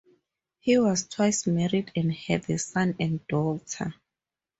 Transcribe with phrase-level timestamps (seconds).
[0.57, 3.93] He was twice married and had a son and daughter.